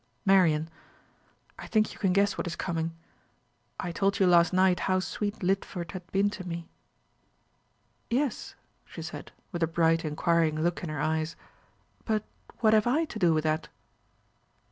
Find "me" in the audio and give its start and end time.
6.43-6.67